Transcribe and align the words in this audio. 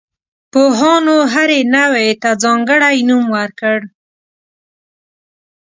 پوهانو 0.51 1.15
هرې 1.33 1.59
نوعې 1.75 2.09
ته 2.21 2.29
ځانګړی 2.43 2.97
نوم 3.09 3.25
ورکړ. 3.37 3.79